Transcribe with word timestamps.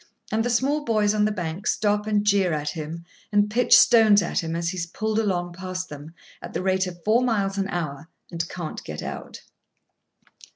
And 0.31 0.43
the 0.43 0.49
small 0.49 0.83
boys 0.83 1.13
on 1.13 1.25
the 1.25 1.31
bank 1.31 1.67
stop 1.67 2.07
and 2.07 2.25
jeer 2.25 2.53
at 2.53 2.71
him, 2.71 3.05
and 3.31 3.51
pitch 3.51 3.77
stones 3.77 4.23
at 4.23 4.43
him 4.43 4.55
as 4.55 4.69
he 4.69 4.77
is 4.77 4.87
pulled 4.87 5.19
along 5.19 5.53
past 5.53 5.89
them, 5.89 6.15
at 6.41 6.53
the 6.53 6.63
rate 6.63 6.87
of 6.87 7.03
four 7.03 7.21
miles 7.23 7.59
an 7.59 7.69
hour, 7.69 8.09
and 8.31 8.49
can't 8.49 8.83
get 8.83 9.03
out. 9.03 9.43